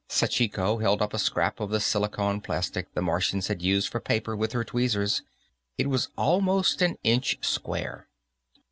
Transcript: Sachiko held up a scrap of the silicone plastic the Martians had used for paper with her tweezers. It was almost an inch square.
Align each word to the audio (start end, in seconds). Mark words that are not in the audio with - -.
Sachiko 0.09 0.79
held 0.81 0.99
up 0.99 1.13
a 1.13 1.19
scrap 1.19 1.59
of 1.59 1.69
the 1.69 1.79
silicone 1.79 2.41
plastic 2.41 2.91
the 2.95 3.03
Martians 3.03 3.49
had 3.49 3.61
used 3.61 3.87
for 3.87 3.99
paper 3.99 4.35
with 4.35 4.51
her 4.53 4.63
tweezers. 4.63 5.21
It 5.77 5.91
was 5.91 6.09
almost 6.17 6.81
an 6.81 6.95
inch 7.03 7.37
square. 7.45 8.07